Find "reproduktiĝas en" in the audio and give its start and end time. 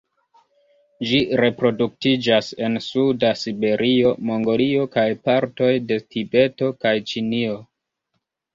1.43-2.79